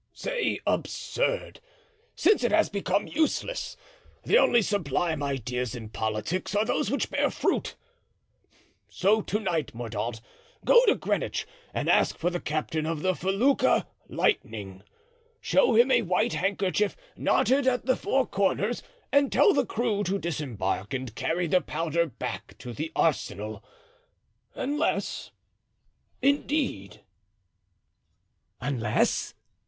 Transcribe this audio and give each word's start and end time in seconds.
"Say 0.13 0.59
absurd, 0.65 1.59
since 2.15 2.43
it 2.43 2.51
has 2.51 2.69
become 2.69 3.05
useless. 3.05 3.77
The 4.23 4.35
only 4.39 4.63
sublime 4.63 5.21
ideas 5.21 5.75
in 5.75 5.89
politics 5.89 6.55
are 6.55 6.65
those 6.65 6.89
which 6.89 7.11
bear 7.11 7.29
fruit. 7.29 7.75
So 8.89 9.21
to 9.21 9.39
night, 9.39 9.75
Mordaunt, 9.75 10.19
go 10.65 10.83
to 10.87 10.95
Greenwich 10.95 11.45
and 11.71 11.87
ask 11.87 12.17
for 12.17 12.31
the 12.31 12.39
captain 12.39 12.87
of 12.87 13.03
the 13.03 13.13
felucca 13.13 13.85
Lightning. 14.09 14.81
Show 15.39 15.75
him 15.75 15.91
a 15.91 16.01
white 16.01 16.33
handkerchief 16.33 16.97
knotted 17.15 17.67
at 17.67 17.85
the 17.85 17.95
four 17.95 18.25
corners 18.25 18.81
and 19.11 19.31
tell 19.31 19.53
the 19.53 19.67
crew 19.67 20.03
to 20.05 20.17
disembark 20.17 20.95
and 20.95 21.13
carry 21.13 21.45
the 21.45 21.61
powder 21.61 22.07
back 22.07 22.57
to 22.57 22.73
the 22.73 22.91
arsenal, 22.95 23.63
unless, 24.55 25.29
indeed——" 26.23 27.01
"Unless?" 28.59 29.35